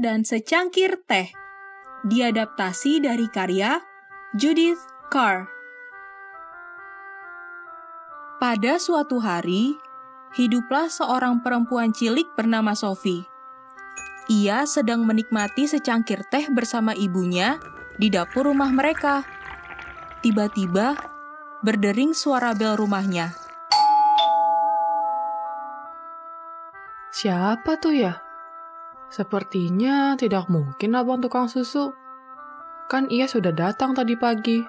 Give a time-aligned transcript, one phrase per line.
[0.00, 1.28] dan Secangkir Teh.
[2.08, 3.84] Diadaptasi dari karya
[4.32, 4.80] Judith
[5.12, 5.44] Carr.
[8.40, 9.76] Pada suatu hari,
[10.40, 13.28] hiduplah seorang perempuan cilik bernama Sophie.
[14.32, 17.60] Ia sedang menikmati secangkir teh bersama ibunya
[18.00, 19.20] di dapur rumah mereka.
[20.24, 20.96] Tiba-tiba,
[21.60, 23.36] berdering suara bel rumahnya.
[27.12, 28.31] Siapa tuh ya?
[29.12, 31.92] Sepertinya tidak mungkin abang tukang susu.
[32.88, 34.64] Kan ia sudah datang tadi pagi.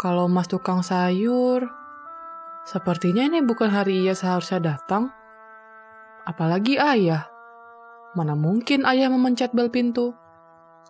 [0.00, 1.68] Kalau mas tukang sayur,
[2.64, 5.12] sepertinya ini bukan hari ia seharusnya datang.
[6.24, 7.28] Apalagi ayah.
[8.16, 10.16] Mana mungkin ayah memencet bel pintu?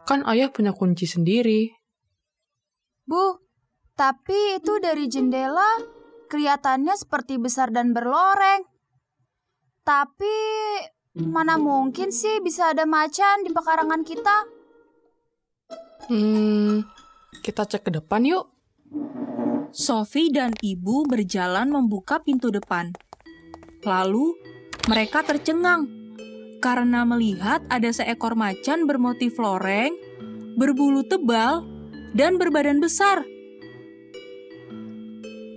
[0.07, 1.75] Kan ayah punya kunci sendiri.
[3.11, 3.43] Bu,
[3.99, 5.83] tapi itu dari jendela
[6.31, 8.63] kelihatannya seperti besar dan berloreng.
[9.83, 10.37] Tapi
[11.19, 14.37] mana mungkin sih bisa ada macan di pekarangan kita?
[16.07, 16.87] Hmm,
[17.43, 18.47] kita cek ke depan yuk.
[19.71, 22.91] Sophie dan ibu berjalan membuka pintu depan.
[23.87, 24.35] Lalu
[24.91, 25.87] mereka tercengang
[26.59, 29.95] karena melihat ada seekor macan bermotif loreng,
[30.59, 31.65] berbulu tebal,
[32.15, 33.23] dan berbadan besar.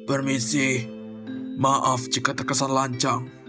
[0.06, 0.86] Permisi,
[1.58, 3.43] maaf jika terkesan lancang,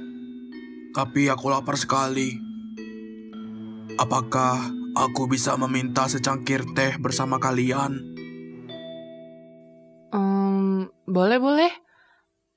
[0.94, 2.38] tapi aku lapar sekali.
[3.98, 7.98] Apakah aku bisa meminta secangkir teh bersama kalian?
[10.14, 11.74] Hmm, boleh-boleh.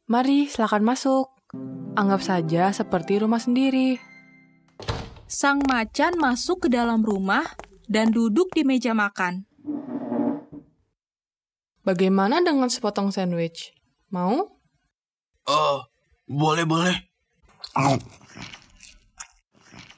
[0.07, 1.33] Mari, silakan masuk.
[1.97, 3.97] Anggap saja seperti rumah sendiri.
[5.25, 7.43] Sang macan masuk ke dalam rumah
[7.89, 9.43] dan duduk di meja makan.
[11.83, 13.73] Bagaimana dengan sepotong sandwich?
[14.13, 14.59] Mau?
[15.47, 15.77] Oh,
[16.27, 17.06] boleh-boleh.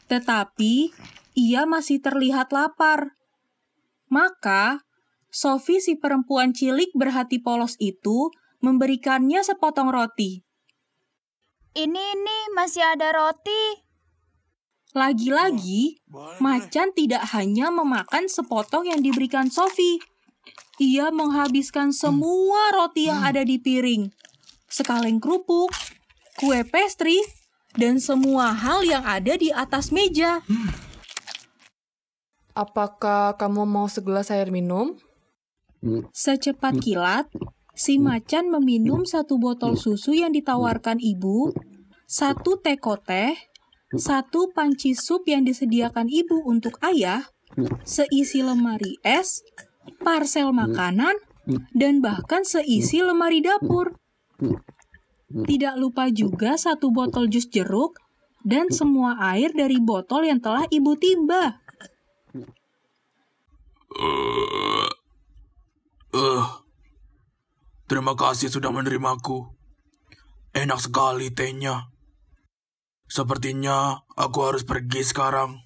[0.09, 0.89] Tetapi
[1.37, 3.19] ia masih terlihat lapar.
[4.09, 4.81] Maka,
[5.29, 10.41] Sophie si perempuan cilik berhati polos itu memberikannya sepotong roti.
[11.77, 13.85] Ini nih masih ada roti.
[14.97, 16.01] Lagi-lagi,
[16.41, 20.01] macan tidak hanya memakan sepotong yang diberikan Sophie.
[20.81, 24.09] Ia menghabiskan semua roti yang ada di piring.
[24.65, 25.69] Sekaleng kerupuk,
[26.41, 27.21] kue pastry,
[27.77, 30.41] dan semua hal yang ada di atas meja.
[32.57, 34.97] Apakah kamu mau segelas air minum?
[36.11, 37.31] Secepat kilat,
[37.71, 41.55] si macan meminum satu botol susu yang ditawarkan ibu,
[42.03, 43.37] satu teko teh,
[43.95, 47.31] satu panci sup yang disediakan ibu untuk ayah,
[47.87, 49.39] seisi lemari es,
[50.03, 51.15] parsel makanan,
[51.71, 53.95] dan bahkan seisi lemari dapur.
[55.29, 58.01] Tidak lupa juga satu botol jus jeruk
[58.41, 61.61] dan semua air dari botol yang telah ibu timba.
[63.89, 64.89] Eh,
[66.17, 66.45] uh,
[67.85, 69.53] terima kasih sudah menerimaku.
[70.49, 71.93] Enak sekali tehnya.
[73.05, 75.61] Sepertinya aku harus pergi sekarang.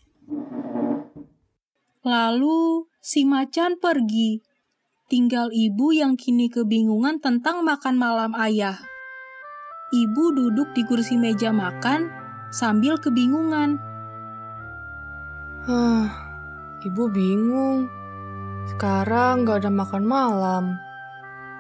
[2.03, 4.43] Lalu si macan pergi.
[5.07, 8.79] Tinggal ibu yang kini kebingungan tentang makan malam ayah.
[9.93, 12.09] Ibu duduk di kursi meja makan
[12.49, 13.77] sambil kebingungan.
[15.69, 16.09] Hah,
[16.81, 17.85] ibu bingung.
[18.65, 20.63] Sekarang gak ada makan malam.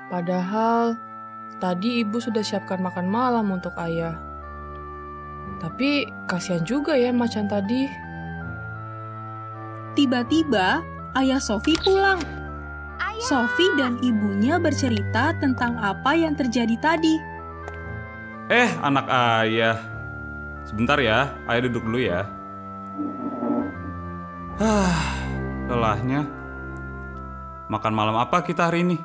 [0.09, 0.97] Padahal
[1.61, 4.17] tadi ibu sudah siapkan makan malam untuk ayah.
[5.61, 7.85] Tapi kasihan juga ya macan tadi.
[9.93, 10.81] Tiba-tiba
[11.21, 12.17] ayah Sophie pulang.
[12.97, 13.21] Ayah.
[13.29, 17.32] Sophie dan ibunya bercerita tentang apa yang terjadi tadi.
[18.51, 19.79] Eh, anak ayah.
[20.67, 22.27] Sebentar ya, ayah duduk dulu ya.
[24.59, 24.99] Hah,
[25.71, 26.27] lelahnya.
[27.71, 28.97] Makan malam apa kita hari ini?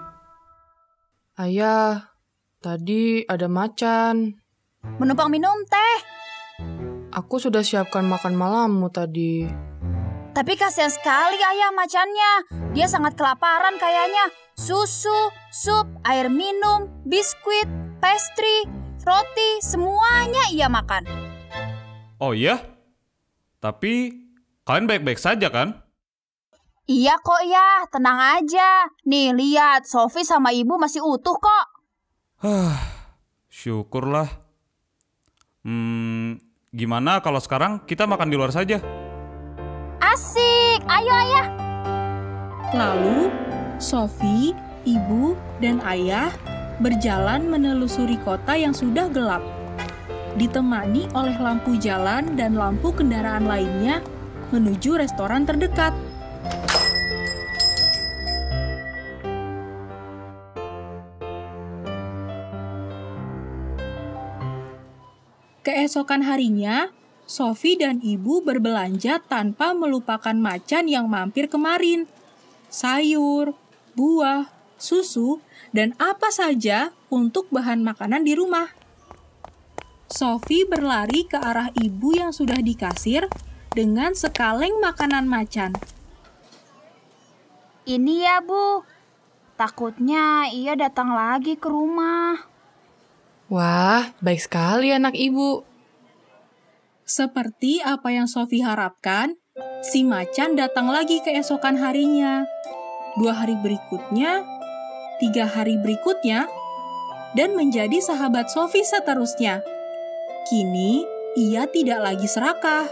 [1.39, 2.11] Ayah,
[2.59, 4.43] tadi ada macan.
[4.99, 5.99] Menumpang minum teh.
[7.15, 9.47] Aku sudah siapkan makan malammu tadi.
[10.35, 12.33] Tapi kasihan sekali ayah macannya.
[12.75, 14.35] Dia sangat kelaparan kayaknya.
[14.59, 17.67] Susu, sup, air minum, biskuit,
[18.03, 18.67] pastry,
[19.09, 21.09] roti, semuanya ia makan.
[22.21, 22.61] Oh iya?
[23.59, 24.13] Tapi
[24.69, 25.81] kalian baik-baik saja kan?
[26.89, 28.89] Iya kok ya, tenang aja.
[29.09, 31.67] Nih lihat, Sofi sama ibu masih utuh kok.
[32.45, 32.81] Hah,
[33.49, 34.29] syukurlah.
[35.65, 36.41] Hmm,
[36.73, 38.81] gimana kalau sekarang kita makan di luar saja?
[40.01, 41.47] Asik, ayo ayah.
[42.73, 43.29] Lalu,
[43.77, 44.57] Sophie,
[44.89, 46.33] ibu, dan ayah
[46.79, 49.43] berjalan menelusuri kota yang sudah gelap.
[50.39, 53.99] Ditemani oleh lampu jalan dan lampu kendaraan lainnya,
[54.55, 55.91] menuju restoran terdekat.
[65.67, 66.89] Keesokan harinya,
[67.29, 72.09] Sofi dan ibu berbelanja tanpa melupakan macan yang mampir kemarin.
[72.73, 73.53] Sayur,
[73.93, 74.49] buah,
[74.79, 75.43] susu,
[75.75, 78.73] dan apa saja untuk bahan makanan di rumah.
[80.09, 83.29] Sofi berlari ke arah ibu yang sudah dikasir
[83.77, 85.77] dengan sekaleng makanan macan.
[87.85, 88.85] Ini ya, Bu.
[89.59, 92.41] Takutnya ia datang lagi ke rumah.
[93.53, 95.65] Wah, baik sekali anak ibu.
[97.09, 99.37] Seperti apa yang Sofi harapkan,
[99.81, 102.45] si macan datang lagi keesokan harinya.
[103.17, 104.58] Dua hari berikutnya,
[105.19, 106.47] tiga hari berikutnya,
[107.37, 109.61] dan menjadi sahabat Sofi seterusnya.
[110.49, 111.05] Kini,
[111.37, 112.89] ia tidak lagi serakah.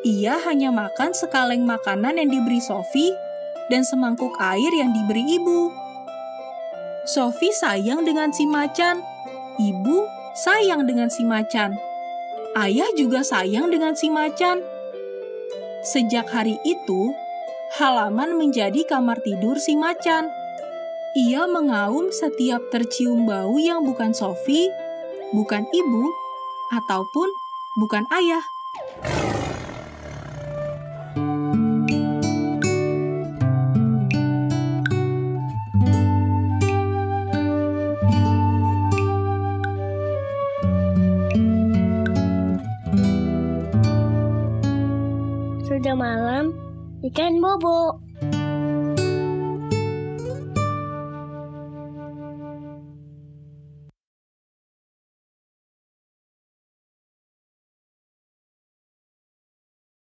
[0.00, 3.12] Ia hanya makan sekaleng makanan yang diberi Sofi
[3.68, 5.68] dan semangkuk air yang diberi ibu.
[7.04, 9.04] Sofi sayang dengan si macan,
[9.60, 11.76] ibu sayang dengan si macan.
[12.56, 14.64] Ayah juga sayang dengan si macan.
[15.86, 17.12] Sejak hari itu,
[17.76, 20.39] halaman menjadi kamar tidur si macan.
[21.10, 24.70] Ia mengaum setiap tercium bau yang bukan Sofi,
[25.34, 26.06] bukan ibu,
[26.70, 27.26] ataupun
[27.82, 28.46] bukan ayah.
[45.66, 46.54] Sudah malam,
[47.02, 48.09] ikan bobo.